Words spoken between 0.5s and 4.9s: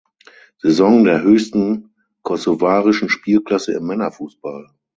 Saison der höchsten kosovarischen Spielklasse im Männerfußball.